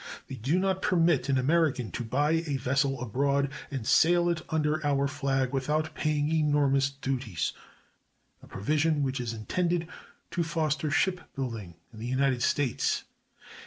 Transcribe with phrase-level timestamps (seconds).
[0.25, 4.83] They do not permit an American to buy a vessel abroad and sail it under
[4.83, 7.53] our flag without paying enormous duties;
[8.41, 9.87] a provision which is intended
[10.31, 13.03] to foster ship building in the United States.